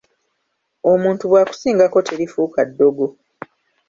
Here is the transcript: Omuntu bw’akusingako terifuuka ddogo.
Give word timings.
Omuntu 0.91 1.23
bw’akusingako 1.31 1.99
terifuuka 2.09 2.59
ddogo. 2.69 3.05